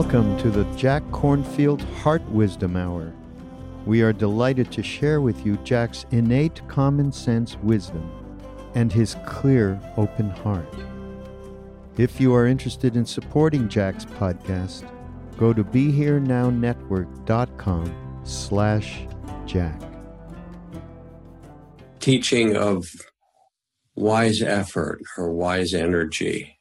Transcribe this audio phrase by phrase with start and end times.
[0.00, 3.12] Welcome to the Jack Kornfield Heart Wisdom Hour.
[3.84, 8.10] We are delighted to share with you Jack's innate common sense wisdom
[8.74, 10.74] and his clear, open heart.
[11.98, 14.90] If you are interested in supporting Jack's podcast,
[15.36, 19.06] go to BeHereNowNetwork.com slash
[19.44, 19.82] Jack.
[21.98, 22.88] Teaching of
[23.96, 26.56] wise effort or wise energy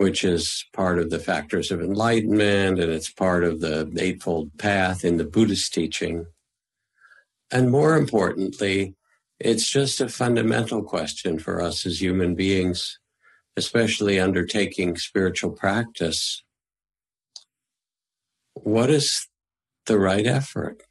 [0.00, 5.04] which is part of the factors of enlightenment and it's part of the Eightfold Path
[5.04, 6.24] in the Buddhist teaching.
[7.50, 8.94] And more importantly,
[9.38, 12.98] it's just a fundamental question for us as human beings,
[13.58, 16.42] especially undertaking spiritual practice.
[18.54, 19.26] What is
[19.84, 20.82] the right effort?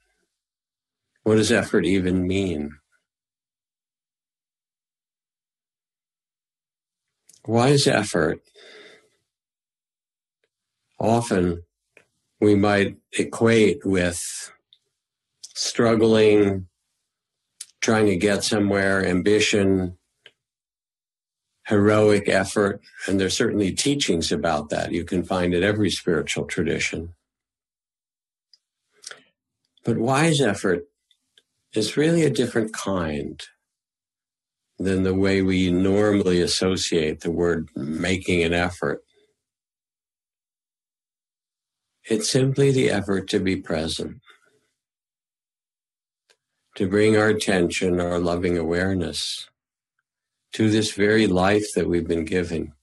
[1.23, 2.77] What does effort even mean?
[7.45, 8.41] Why is effort
[10.99, 11.63] often
[12.41, 14.51] we might equate with
[15.55, 16.67] struggling,
[17.81, 19.97] trying to get somewhere, ambition,
[21.67, 22.81] heroic effort.
[23.07, 27.13] And there's certainly teachings about that you can find in every spiritual tradition.
[29.85, 30.87] But wise effort
[31.73, 33.41] is really a different kind
[34.77, 39.03] than the way we normally associate the word making an effort.
[42.09, 44.19] It's simply the effort to be present,
[46.73, 49.47] to bring our attention, our loving awareness
[50.53, 52.73] to this very life that we've been given,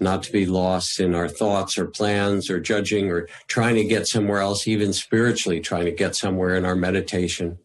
[0.00, 4.08] not to be lost in our thoughts or plans or judging or trying to get
[4.08, 7.58] somewhere else, even spiritually trying to get somewhere in our meditation,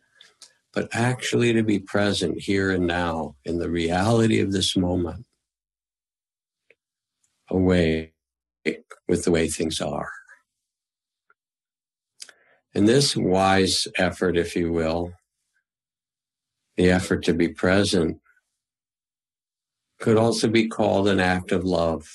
[0.74, 5.26] but actually to be present here and now in the reality of this moment,
[7.50, 8.12] away
[9.08, 10.12] with the way things are.
[12.76, 15.14] And this wise effort, if you will,
[16.78, 18.20] the effort to be present,
[20.00, 22.08] could also be called an act of love.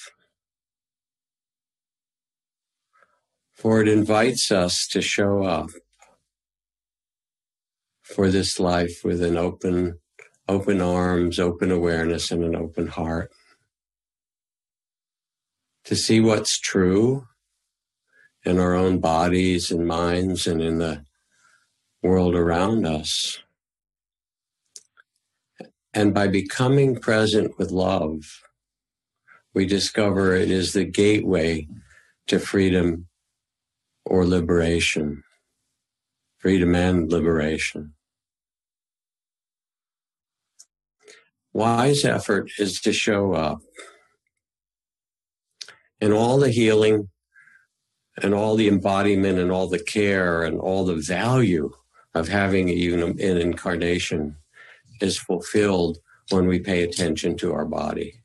[3.52, 5.70] For it invites us to show up
[8.02, 9.98] for this life with an open,
[10.48, 13.30] open arms, open awareness, and an open heart.
[15.86, 17.26] To see what's true
[18.44, 21.04] in our own bodies and minds and in the
[22.02, 23.38] world around us.
[25.94, 28.42] And by becoming present with love,
[29.54, 31.68] we discover it is the gateway
[32.26, 33.06] to freedom
[34.04, 35.22] or liberation,
[36.38, 37.94] freedom and liberation.
[41.52, 43.60] Wise effort is to show up
[46.00, 47.08] in all the healing
[48.22, 51.70] and all the embodiment and all the care and all the value
[52.14, 54.36] of having a, an incarnation
[55.00, 55.98] is fulfilled
[56.30, 58.20] when we pay attention to our body.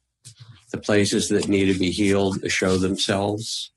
[0.72, 3.72] The places that need to be healed show themselves,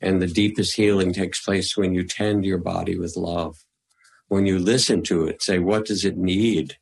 [0.00, 3.64] and the deepest healing takes place when you tend your body with love.
[4.28, 6.76] When you listen to it, say, What does it need?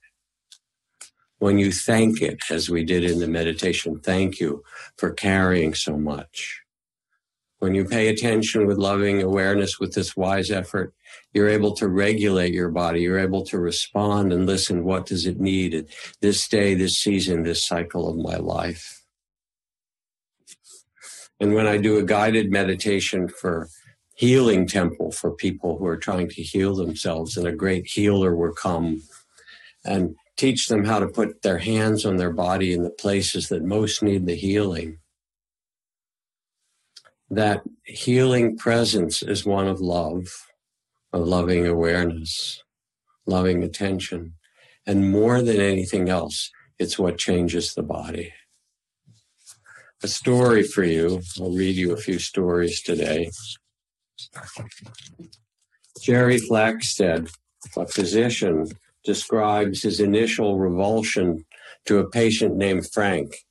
[1.38, 4.62] When you thank it, as we did in the meditation, thank you
[4.96, 6.63] for carrying so much
[7.58, 10.92] when you pay attention with loving awareness with this wise effort,
[11.32, 13.02] you're able to regulate your body.
[13.02, 14.84] You're able to respond and listen.
[14.84, 15.86] What does it need at
[16.20, 19.02] this day, this season, this cycle of my life?
[21.40, 23.68] And when I do a guided meditation for
[24.14, 28.52] healing temple for people who are trying to heal themselves, and a great healer will
[28.52, 29.02] come
[29.84, 33.62] and teach them how to put their hands on their body in the places that
[33.62, 34.98] most need the healing
[37.30, 40.26] that healing presence is one of love,
[41.12, 42.62] of loving awareness,
[43.26, 44.34] loving attention.
[44.86, 48.32] And more than anything else, it's what changes the body.
[50.02, 51.22] A story for you.
[51.40, 53.30] I'll read you a few stories today.
[56.02, 57.30] Jerry Flaxted,
[57.76, 58.66] a physician,
[59.04, 61.44] describes his initial revulsion
[61.86, 63.43] to a patient named Frank,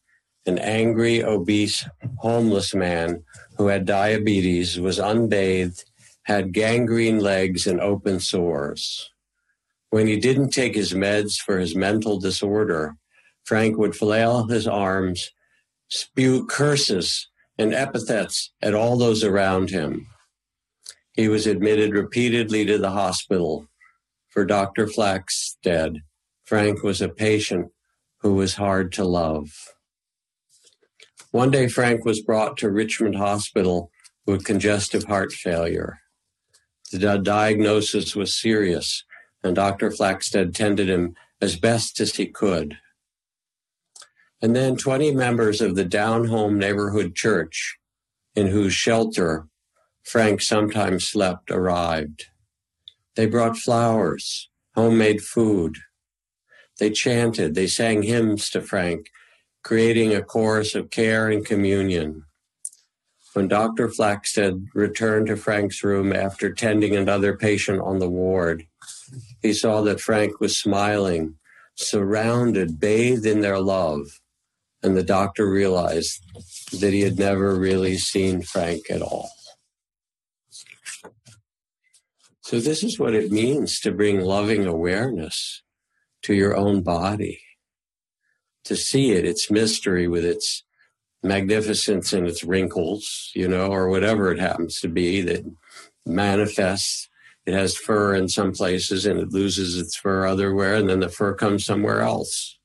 [0.46, 1.86] an angry, obese,
[2.18, 3.24] homeless man
[3.58, 5.84] who had diabetes, was unbathed,
[6.24, 9.12] had gangrene legs, and open sores.
[9.90, 12.96] When he didn't take his meds for his mental disorder,
[13.46, 15.32] Frank would flail his arms,
[15.90, 20.08] spew curses and epithets at all those around him.
[21.14, 23.68] He was admitted repeatedly to the hospital.
[24.30, 24.88] For Dr.
[24.88, 26.02] Flaxstead,
[26.46, 27.72] Frank was a patient
[28.22, 29.73] who was hard to love.
[31.34, 33.90] One day, Frank was brought to Richmond Hospital
[34.28, 35.98] with congestive heart failure.
[36.92, 39.04] The diagnosis was serious,
[39.44, 39.90] and Dr.
[39.90, 42.78] Flaxted tended him as best as he could.
[44.44, 47.80] And then 20 members of the Down Home Neighborhood Church,
[48.36, 49.48] in whose shelter
[50.04, 52.28] Frank sometimes slept, arrived.
[53.16, 55.78] They brought flowers, homemade food.
[56.78, 59.10] They chanted, they sang hymns to Frank,
[59.64, 62.26] creating a chorus of care and communion.
[63.34, 63.88] When Dr.
[63.88, 68.68] Flaxted returned to Frank's room after tending another patient on the ward,
[69.42, 71.36] he saw that Frank was smiling,
[71.76, 74.20] surrounded, bathed in their love.
[74.84, 76.22] And the doctor realized
[76.80, 79.30] that he had never really seen Frank at all.
[82.42, 85.64] So, this is what it means to bring loving awareness
[86.24, 87.42] to your own body,
[88.66, 90.64] to see it, its mystery with its
[91.22, 95.46] magnificence and its wrinkles, you know, or whatever it happens to be that
[96.06, 97.10] manifests.
[97.46, 101.10] It has fur in some places and it loses its fur otherwhere, and then the
[101.10, 102.58] fur comes somewhere else.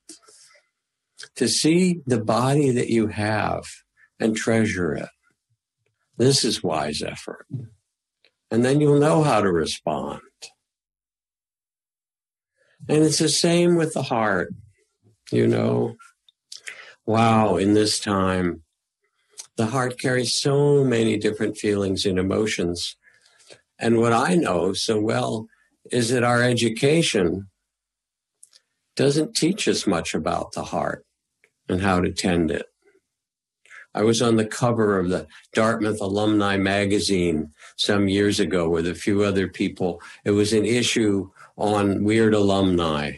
[1.35, 3.63] To see the body that you have
[4.19, 5.09] and treasure it.
[6.17, 7.45] This is wise effort
[8.51, 10.21] and then you'll know how to respond.
[12.87, 14.53] And it's the same with the heart,
[15.31, 15.95] you know.
[17.05, 18.63] Wow, in this time,
[19.57, 22.95] the heart carries so many different feelings and emotions.
[23.79, 25.47] And what I know so well
[25.91, 27.49] is that our education
[28.95, 31.05] doesn't teach us much about the heart
[31.67, 32.65] and how to tend it.
[33.93, 38.93] I was on the cover of the Dartmouth Alumni magazine some years ago with a
[38.93, 40.01] few other people.
[40.23, 43.13] It was an issue on weird alumni.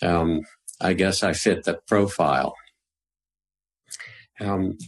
[0.00, 0.42] Um,
[0.80, 2.54] I guess I fit the profile.
[4.40, 4.78] Um,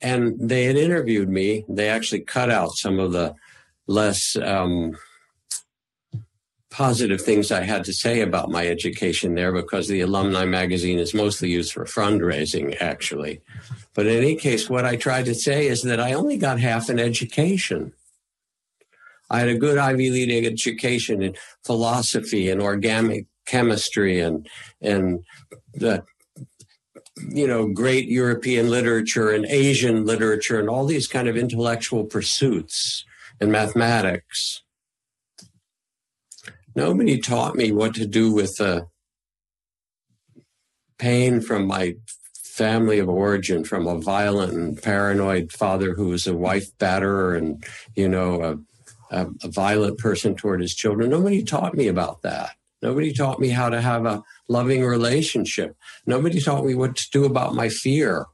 [0.00, 1.64] and they had interviewed me.
[1.68, 3.34] They actually cut out some of the
[3.86, 4.96] less um,
[6.70, 11.12] positive things I had to say about my education there because the alumni magazine is
[11.12, 13.40] mostly used for fundraising, actually.
[13.94, 16.88] But in any case, what I tried to say is that I only got half
[16.88, 17.92] an education.
[19.28, 24.48] I had a good Ivy League education in philosophy and organic chemistry and
[24.80, 25.24] and
[25.74, 26.04] the
[27.28, 33.04] you know great European literature and Asian literature and all these kind of intellectual pursuits
[33.40, 34.62] and mathematics.
[36.76, 38.86] Nobody taught me what to do with the
[40.98, 41.96] pain from my
[42.44, 47.64] family of origin from a violent and paranoid father who was a wife batterer and,
[47.96, 48.42] you know,
[49.10, 51.10] a, a, a violent person toward his children.
[51.10, 52.50] Nobody taught me about that.
[52.82, 55.76] Nobody taught me how to have a loving relationship.
[56.06, 58.26] Nobody taught me what to do about my fear,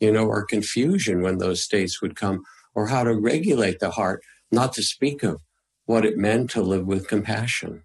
[0.00, 2.42] you know, or confusion when those states would come,
[2.74, 5.42] or how to regulate the heart, not to speak of
[5.86, 7.82] what it meant to live with compassion.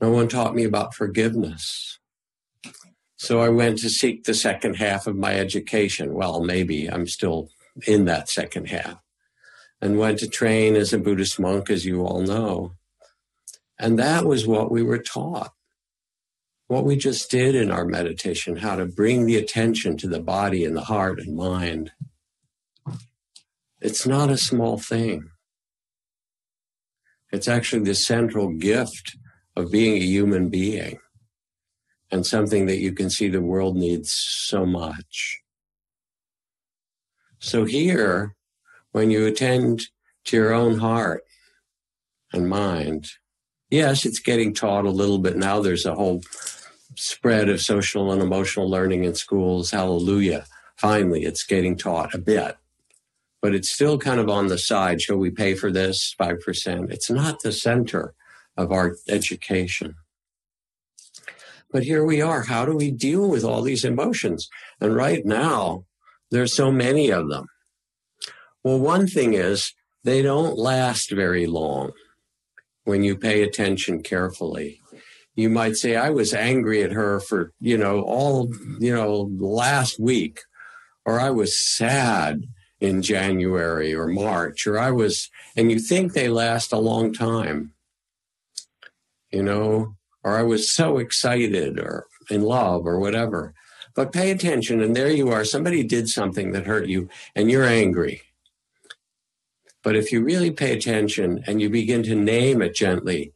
[0.00, 1.98] No one taught me about forgiveness.
[3.16, 6.14] So I went to seek the second half of my education.
[6.14, 7.48] Well, maybe I'm still
[7.86, 9.00] in that second half.
[9.80, 12.74] And went to train as a Buddhist monk, as you all know.
[13.78, 15.52] And that was what we were taught.
[16.66, 20.64] What we just did in our meditation, how to bring the attention to the body
[20.64, 21.92] and the heart and mind.
[23.80, 25.30] It's not a small thing.
[27.30, 29.16] It's actually the central gift
[29.56, 30.98] of being a human being
[32.10, 35.40] and something that you can see the world needs so much.
[37.38, 38.34] So here,
[38.92, 39.82] when you attend
[40.24, 41.22] to your own heart
[42.32, 43.08] and mind,
[43.70, 45.60] yes, it's getting taught a little bit now.
[45.60, 46.22] There's a whole
[46.96, 49.70] spread of social and emotional learning in schools.
[49.70, 50.46] Hallelujah.
[50.76, 52.56] Finally, it's getting taught a bit.
[53.40, 55.00] but it's still kind of on the side.
[55.00, 56.90] Shall we pay for this 5%?
[56.90, 58.14] It's not the center
[58.56, 59.94] of our education.
[61.70, 62.42] But here we are.
[62.42, 64.48] How do we deal with all these emotions?
[64.80, 65.84] And right now,
[66.30, 67.46] there's so many of them.
[68.64, 69.72] Well, one thing is
[70.02, 71.92] they don't last very long
[72.88, 74.80] when you pay attention carefully.
[75.36, 80.00] You might say, I was angry at her for, you know, all, you know, last
[80.00, 80.40] week,
[81.04, 82.46] or I was sad
[82.80, 87.74] in January or March, or I was, and you think they last a long time,
[89.30, 93.52] you know, or I was so excited or in love or whatever.
[93.94, 95.44] But pay attention, and there you are.
[95.44, 98.22] Somebody did something that hurt you, and you're angry.
[99.82, 103.32] But if you really pay attention and you begin to name it gently,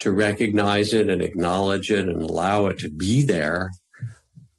[0.00, 3.70] to recognize it and acknowledge it and allow it to be there,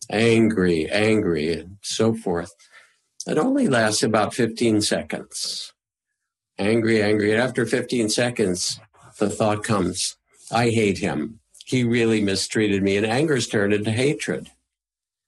[0.09, 2.51] angry, angry, and so forth,
[3.27, 5.73] it only lasts about 15 seconds.
[6.57, 7.31] Angry, angry.
[7.31, 8.79] And after 15 seconds,
[9.19, 10.15] the thought comes,
[10.51, 11.39] I hate him.
[11.65, 12.97] He really mistreated me.
[12.97, 14.49] And anger's turned into hatred.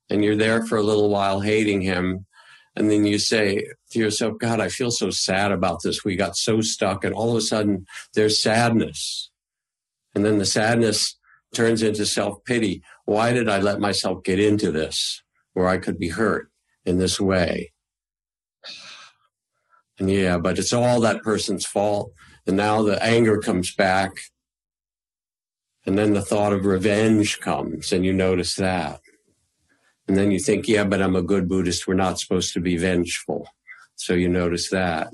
[0.10, 2.26] And you're there for a little while hating him.
[2.76, 6.06] And then you say to yourself, God, I feel so sad about this.
[6.06, 7.04] We got so stuck.
[7.04, 9.30] And all of a sudden, there's sadness.
[10.16, 11.16] And then the sadness
[11.54, 12.82] turns into self pity.
[13.06, 15.22] Why did I let myself get into this
[15.54, 16.50] where I could be hurt
[16.86, 17.74] in this way?
[20.00, 22.14] And yeah, but it's all that person's fault.
[22.46, 24.14] And now the anger comes back.
[25.86, 29.00] And then the thought of revenge comes, and you notice that.
[30.08, 31.88] And then you think, yeah, but I'm a good Buddhist.
[31.88, 33.48] We're not supposed to be vengeful.
[33.98, 35.14] So you notice that.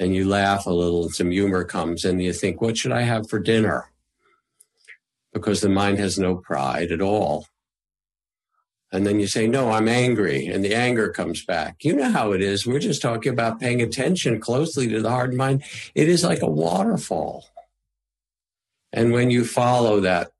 [0.00, 3.02] And you laugh a little, and some humor comes, and you think, what should I
[3.02, 3.92] have for dinner?
[5.32, 7.46] Because the mind has no pride at all.
[8.90, 10.46] And then you say, no, I'm angry.
[10.46, 11.84] And the anger comes back.
[11.84, 12.66] You know how it is.
[12.66, 15.62] We're just talking about paying attention closely to the heart mind.
[15.94, 17.46] It is like a waterfall.
[18.92, 20.32] And when you follow that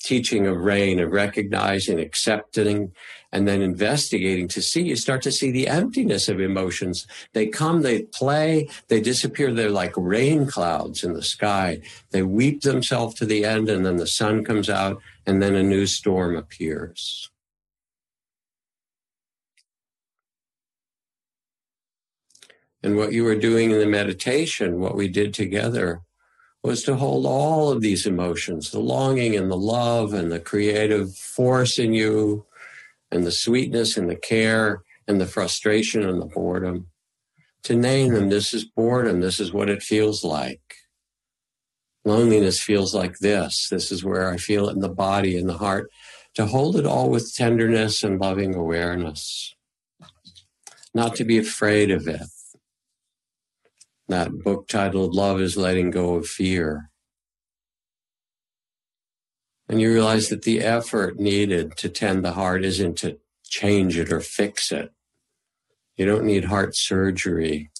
[0.00, 2.92] teaching of rain, of recognizing, accepting,
[3.32, 7.06] and then investigating to see, you start to see the emptiness of emotions.
[7.32, 9.52] They come, they play, they disappear.
[9.52, 11.80] They're like rain clouds in the sky.
[12.10, 15.62] They weep themselves to the end, and then the sun comes out, and then a
[15.62, 17.30] new storm appears.
[22.82, 26.02] And what you were doing in the meditation, what we did together,
[26.62, 31.14] was to hold all of these emotions the longing and the love and the creative
[31.14, 32.44] force in you,
[33.12, 36.88] and the sweetness and the care and the frustration and the boredom.
[37.64, 40.60] To name them, this is boredom, this is what it feels like.
[42.04, 43.68] Loneliness feels like this.
[43.70, 45.88] This is where I feel it in the body and the heart.
[46.34, 49.54] To hold it all with tenderness and loving awareness.
[50.92, 52.22] Not to be afraid of it
[54.12, 56.90] that book titled Love is Letting Go of Fear.
[59.72, 64.12] And you realize that the effort needed to tend the heart isn't to change it
[64.12, 64.92] or fix it.
[65.96, 67.70] You don't need heart surgery.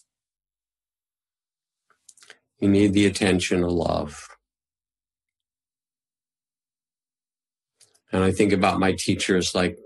[2.61, 4.27] You need the attention of love.
[8.11, 9.77] And I think about my teachers like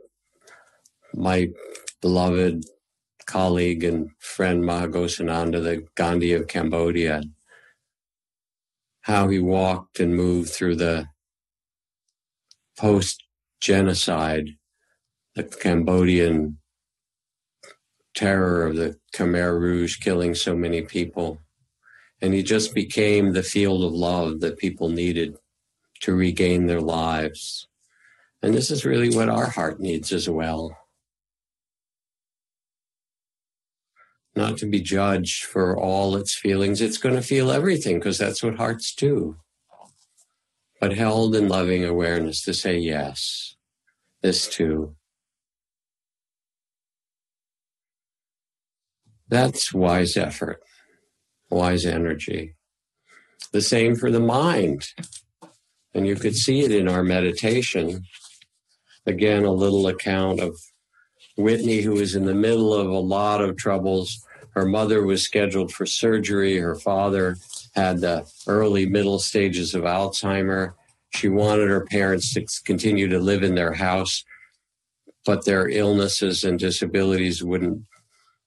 [1.12, 1.48] my
[2.00, 2.66] beloved
[3.26, 7.24] colleague and friend Maha Ghosananda, the Gandhi of Cambodia,
[9.00, 11.08] how he walked and moved through the
[12.78, 13.24] post
[13.60, 14.50] genocide,
[15.34, 16.58] the Cambodian
[18.14, 21.38] terror of the Khmer Rouge killing so many people.
[22.22, 25.36] And he just became the field of love that people needed
[26.00, 27.68] to regain their lives.
[28.42, 30.76] And this is really what our heart needs as well.
[34.36, 36.80] not to be judged for all its feelings.
[36.80, 39.38] It's going to feel everything because that's what hearts do.
[40.80, 43.56] But held in loving awareness to say, yes,
[44.22, 44.94] this too.
[49.28, 50.60] That's wise effort,
[51.50, 52.54] wise energy.
[53.52, 54.88] The same for the mind.
[55.94, 58.04] And you could see it in our meditation.
[59.06, 60.58] Again, a little account of
[61.38, 65.70] Whitney, who was in the middle of a lot of troubles her mother was scheduled
[65.70, 66.56] for surgery.
[66.56, 67.36] Her father
[67.76, 70.72] had the early middle stages of Alzheimer.
[71.10, 74.24] She wanted her parents to continue to live in their house,
[75.24, 77.82] but their illnesses and disabilities wouldn't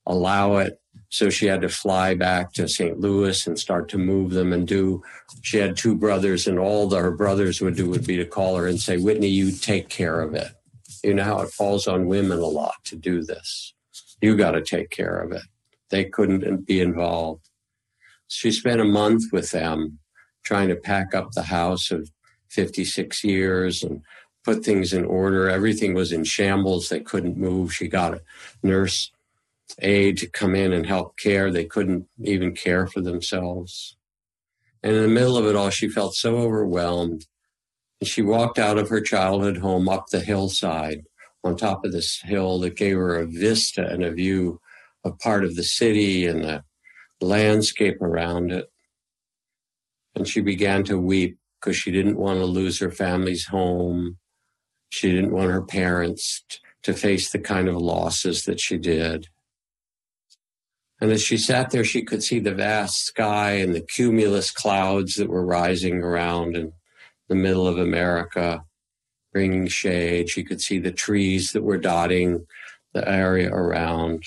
[0.06, 0.82] allow it.
[1.10, 3.00] So she had to fly back to St.
[3.00, 5.02] Louis and start to move them and do.
[5.42, 8.58] She had two brothers, and all that her brothers would do would be to call
[8.58, 10.52] her and say, Whitney, you take care of it.
[11.04, 13.74] You know how it falls on women a lot to do this
[14.22, 15.44] You got to take care of it.
[15.90, 17.49] They couldn't be involved.
[18.30, 20.00] She spent a month with them
[20.44, 22.12] trying to pack up the house of
[22.50, 24.02] 56 years and
[24.44, 25.50] put things in order.
[25.50, 26.90] Everything was in shambles.
[26.90, 27.74] They couldn't move.
[27.74, 28.22] She got a
[28.64, 29.12] nurse
[29.82, 31.52] aide to come in and help care.
[31.52, 33.98] They couldn't even care for themselves.
[34.82, 37.26] And in the middle of it all, she felt so overwhelmed.
[38.00, 41.04] And she walked out of her childhood home up the hillside
[41.44, 44.62] on top of this hill that gave her a vista and a view
[45.04, 46.64] of part of the city and the
[47.22, 48.72] landscape around it.
[50.16, 54.18] And she began to weep because she didn't want to lose her family's home.
[54.90, 56.44] She didn't want her parents
[56.84, 59.28] to face the kind of losses that she did.
[61.02, 65.16] And as she sat there, she could see the vast sky and the cumulus clouds
[65.16, 66.74] that were rising around in
[67.30, 68.64] the middle of America,
[69.32, 70.30] bringing shade.
[70.30, 72.46] She could see the trees that were dotting
[72.94, 74.24] the area around.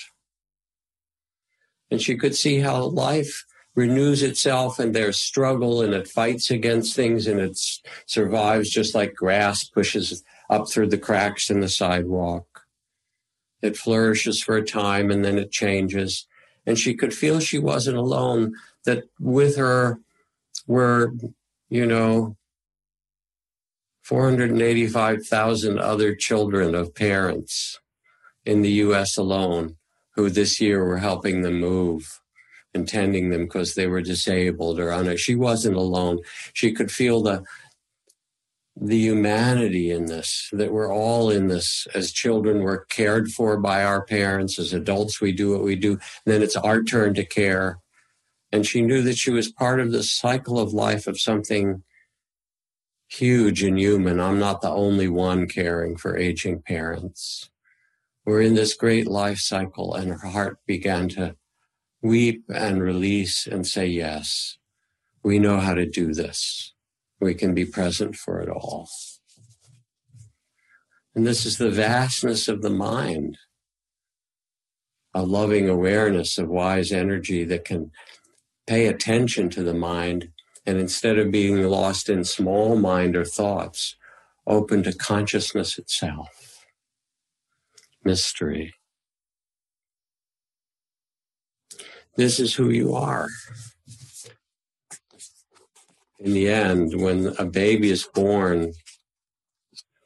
[1.93, 3.45] And she could see how life
[3.75, 7.55] renews itself and there's struggle and it fights against things and it
[8.07, 12.63] survives just like grass pushes up through the cracks in the sidewalk.
[13.61, 16.25] It flourishes for a time and then it changes
[16.65, 19.99] and she could feel she wasn't alone, that with her
[20.65, 21.13] were,
[21.69, 22.37] you know,
[24.01, 27.79] 485,000 other children of parents
[28.45, 29.77] in the US alone
[30.15, 32.19] who this year were helping them move
[32.73, 36.19] and tending them because they were disabled or on She wasn't alone.
[36.53, 37.43] She could feel the
[38.75, 41.87] the humanity in this, that we're all in this.
[41.93, 44.57] As children, we're cared for by our parents.
[44.57, 45.91] As adults, we do what we do.
[45.91, 47.79] And then it's our turn to care.
[48.51, 51.83] And she knew that she was part of the cycle of life of something
[53.07, 54.19] huge and human.
[54.19, 57.49] I'm not the only one caring for aging parents.
[58.25, 61.35] We're in this great life cycle, and her heart began to
[62.01, 64.57] weep and release and say, Yes,
[65.23, 66.73] we know how to do this
[67.23, 68.89] we can be present for it all.
[71.15, 73.37] And this is the vastness of the mind,
[75.13, 77.91] a loving awareness of wise energy that can
[78.67, 80.29] pay attention to the mind
[80.65, 83.95] and instead of being lost in small mind or thoughts,
[84.47, 86.42] open to consciousness itself.
[88.03, 88.73] Mystery.
[92.15, 93.27] This is who you are
[96.23, 98.71] in the end, when a baby is born,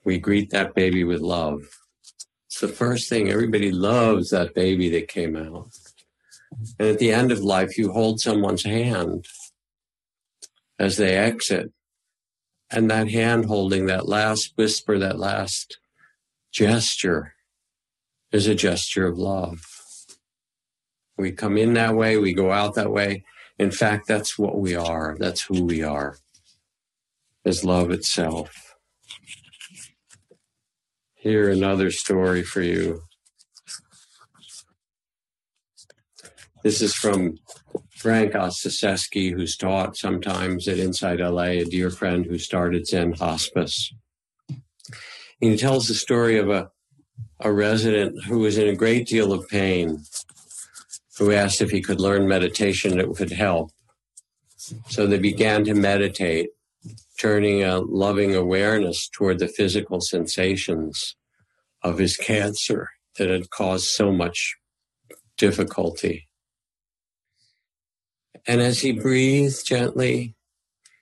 [0.03, 1.61] we greet that baby with love.
[2.47, 3.29] It's the first thing.
[3.29, 5.69] Everybody loves that baby that came out.
[6.79, 9.27] And at the end of life, you hold someone's hand
[10.79, 11.71] as they exit.
[12.71, 15.77] And that hand holding, that last whisper, that last
[16.51, 17.35] gesture
[18.31, 19.65] is a gesture of love.
[21.17, 23.23] We come in that way, we go out that way,
[23.59, 25.15] in fact, that's what we are.
[25.19, 26.17] That's who we are,
[27.43, 28.75] as love itself.
[31.15, 33.01] Here, another story for you.
[36.63, 37.37] This is from
[37.89, 43.91] Frank Ostaseski, who's taught sometimes at InsightLA, a dear friend who started Zen Hospice.
[44.49, 46.69] And he tells the story of a,
[47.39, 50.03] a resident who was in a great deal of pain
[51.17, 53.71] who asked if he could learn meditation that would help.
[54.89, 56.49] So they began to meditate,
[57.19, 61.15] turning a loving awareness toward the physical sensations
[61.81, 64.55] of his cancer that had caused so much
[65.37, 66.27] difficulty.
[68.45, 70.35] And as he breathed gently,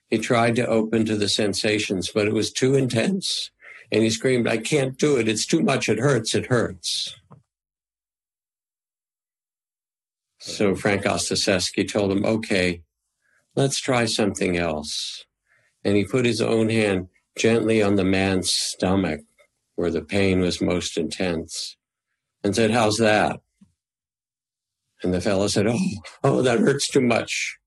[0.08, 3.50] he tried to open to the sensations, but it was too intense.
[3.92, 5.28] And he screamed, I can't do it.
[5.28, 5.88] It's too much.
[5.88, 6.34] It hurts.
[6.34, 7.14] It hurts.
[10.38, 12.82] So Frank Ostaseski told him, okay,
[13.54, 15.24] let's try something else.
[15.84, 19.20] And he put his own hand gently on the man's stomach
[19.74, 21.76] where the pain was most intense
[22.42, 23.40] and said, how's that?
[25.02, 25.78] And the fellow said, oh,
[26.24, 27.58] oh, that hurts too much.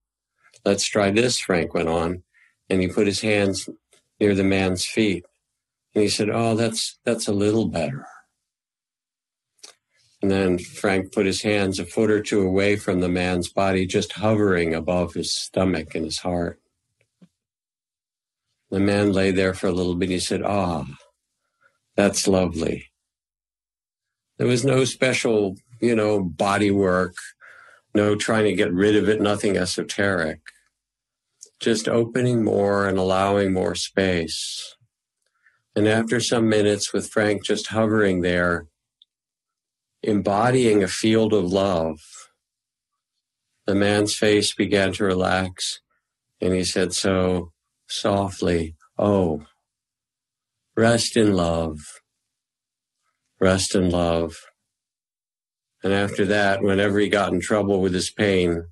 [0.66, 2.24] Let's try this, Frank went on.
[2.70, 3.70] And he put his hands
[4.20, 5.26] near the man's feet.
[5.94, 8.06] And he said, oh, that's, that's a little better.
[10.22, 13.86] And then Frank put his hands a foot or two away from the man's body,
[13.86, 16.60] just hovering above his stomach and his heart.
[18.70, 20.10] The man lay there for a little bit.
[20.10, 20.86] He said, Ah,
[21.96, 22.92] that's lovely.
[24.38, 27.16] There was no special, you know, body work,
[27.96, 30.40] no trying to get rid of it, nothing esoteric.
[31.60, 34.76] Just opening more and allowing more space.
[35.76, 38.68] And after some minutes with Frank just hovering there,
[40.02, 42.00] embodying a field of love,
[43.66, 45.80] the man's face began to relax
[46.42, 47.52] and he said so
[47.88, 49.44] softly, Oh,
[50.76, 51.80] rest in love,
[53.40, 54.38] rest in love.
[55.84, 58.66] And after that, whenever he got in trouble with his pain,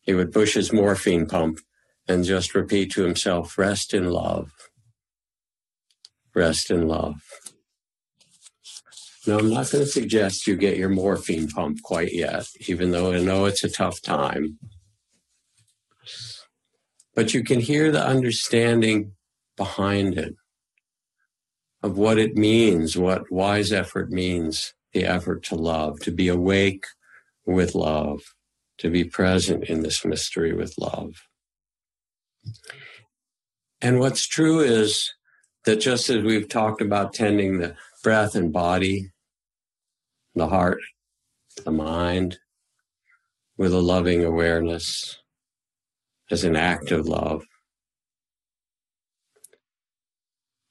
[0.00, 1.60] he would push his morphine pump
[2.06, 4.50] and just repeat to himself, rest in love,
[6.36, 7.16] rest in love.
[9.26, 13.12] Now, I'm not going to suggest you get your morphine pump quite yet, even though
[13.12, 14.58] I know it's a tough time.
[17.14, 19.12] But you can hear the understanding
[19.56, 20.36] behind it
[21.82, 26.84] of what it means, what wise effort means, the effort to love, to be awake
[27.44, 28.20] with love,
[28.78, 31.14] to be present in this mystery with love.
[33.80, 35.15] And what's true is
[35.66, 39.10] that just as we've talked about tending the breath and body,
[40.34, 40.78] the heart,
[41.64, 42.38] the mind,
[43.58, 45.18] with a loving awareness
[46.30, 47.42] as an act of love.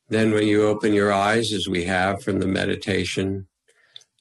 [0.07, 3.47] Then, when you open your eyes, as we have from the meditation,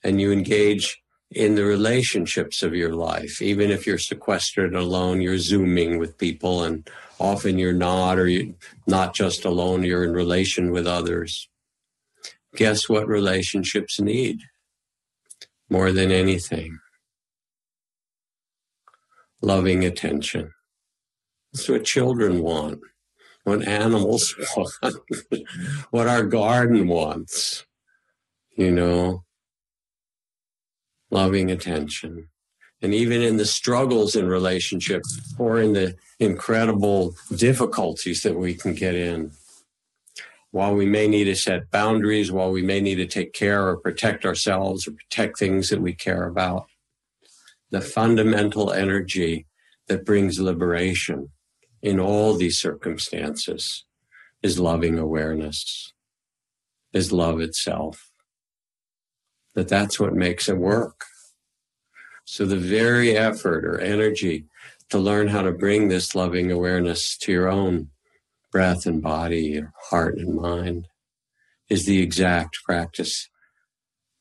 [0.02, 5.38] and you engage in the relationships of your life, even if you're sequestered alone, you're
[5.38, 8.54] zooming with people, and often you're not, or you're
[8.86, 11.48] not just alone, you're in relation with others.
[12.56, 14.40] Guess what relationships need
[15.68, 16.78] more than anything?
[19.40, 20.52] Loving attention.
[21.52, 22.80] That's what children want,
[23.42, 24.96] what animals want,
[25.90, 27.66] what our garden wants,
[28.56, 29.23] you know,
[31.14, 32.28] loving attention.
[32.82, 38.74] And even in the struggles in relationships or in the incredible difficulties that we can
[38.74, 39.30] get in,
[40.50, 43.76] while we may need to set boundaries, while we may need to take care or
[43.76, 46.66] protect ourselves or protect things that we care about,
[47.70, 49.46] the fundamental energy
[49.88, 51.30] that brings liberation
[51.82, 53.84] in all these circumstances
[54.42, 55.92] is loving awareness,
[56.92, 58.10] is love itself.
[59.54, 61.04] That that's what makes it work.
[62.24, 64.46] So the very effort or energy
[64.90, 67.90] to learn how to bring this loving awareness to your own
[68.50, 70.88] breath and body, your heart and mind
[71.68, 73.28] is the exact practice.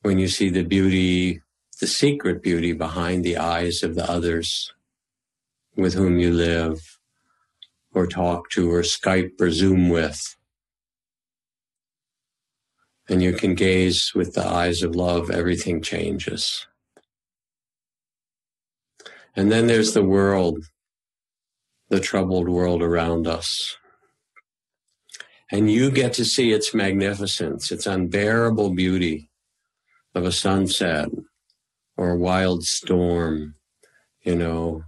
[0.01, 1.41] When you see the beauty,
[1.79, 4.73] the secret beauty behind the eyes of the others
[5.75, 6.79] with whom you live,
[7.93, 10.35] or talk to or Skype or Zoom with.
[13.09, 16.65] And you can gaze with the eyes of love, everything changes.
[19.35, 20.63] And then there's the world,
[21.89, 23.77] the troubled world around us.
[25.51, 29.29] And you get to see its magnificence, its unbearable beauty
[30.15, 31.09] of a sunset
[31.97, 33.55] or a wild storm,
[34.21, 34.83] you know,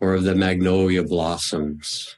[0.00, 2.16] or of the magnolia blossoms.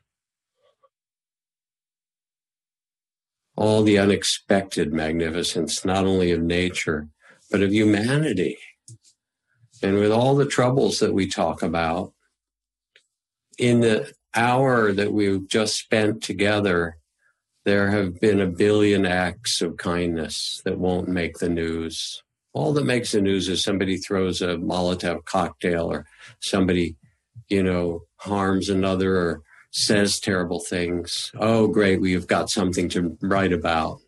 [3.61, 7.09] All the unexpected magnificence, not only of nature,
[7.51, 8.57] but of humanity.
[9.83, 12.13] And with all the troubles that we talk about,
[13.59, 16.97] in the hour that we've just spent together,
[17.67, 22.23] there have been a billion acts of kindness that won't make the news.
[22.55, 26.07] All that makes the news is somebody throws a Molotov cocktail or
[26.41, 26.97] somebody
[27.51, 31.31] you know, harms another or says terrible things.
[31.39, 34.01] Oh, great, we've got something to write about.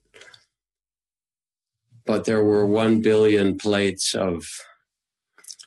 [2.04, 4.44] But there were one billion plates of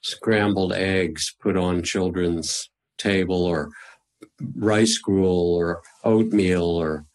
[0.03, 3.69] scrambled eggs put on children's table or
[4.55, 7.05] rice gruel or oatmeal or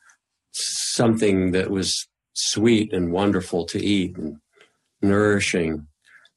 [0.53, 4.39] something that was sweet and wonderful to eat and
[5.03, 5.87] nourishing.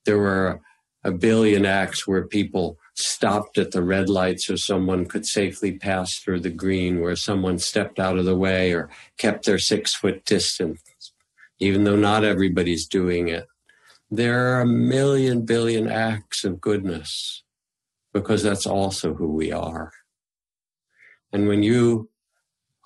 [0.05, 0.59] There were
[1.03, 6.17] a billion acts where people stopped at the red light so someone could safely pass
[6.17, 10.23] through the green, where someone stepped out of the way or kept their six foot
[10.25, 11.13] distance,
[11.59, 13.47] even though not everybody's doing it.
[14.11, 17.43] There are a million billion acts of goodness
[18.13, 19.91] because that's also who we are.
[21.31, 22.09] And when you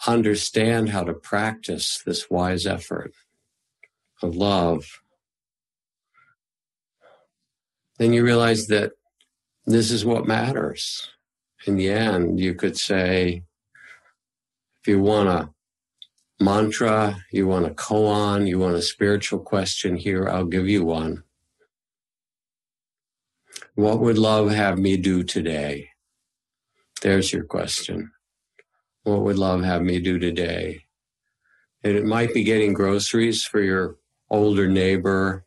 [0.06, 3.14] understand how to practice this wise effort
[4.22, 4.86] of love,
[7.98, 8.92] then you realize that
[9.74, 11.10] this is what matters.
[11.66, 13.44] In the end, you could say,
[14.82, 15.50] if you want a
[16.44, 21.24] mantra, you want a koan, you want a spiritual question here, I'll give you one.
[23.76, 25.90] What would love have me do today?
[27.02, 28.12] There's your question.
[29.04, 30.86] What would love have me do today?
[31.84, 33.98] And it might be getting groceries for your
[34.30, 35.46] older neighbor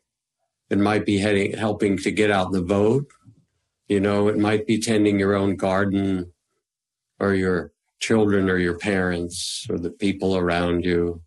[0.71, 3.05] It might be heading, helping to get out the vote.
[3.87, 6.31] You know, it might be tending your own garden
[7.19, 11.21] or your children or your parents or the people around you.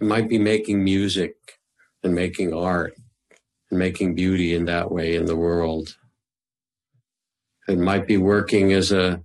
[0.00, 1.34] It might be making music
[2.02, 2.94] and making art
[3.70, 5.96] and making beauty in that way in the world.
[7.66, 9.22] It might be working as a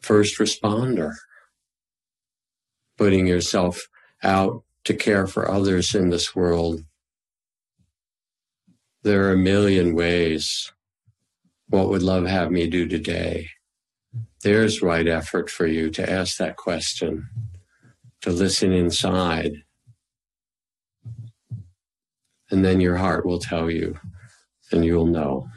[0.00, 1.14] first responder,
[2.96, 3.88] putting yourself
[4.22, 6.84] out to care for others in this world.
[9.04, 10.72] There are a million ways.
[11.68, 13.48] What would love have me do today?
[14.42, 17.28] There's right effort for you to ask that question,
[18.20, 19.64] to listen inside.
[22.50, 23.98] And then your heart will tell you,
[24.70, 25.48] and you'll know.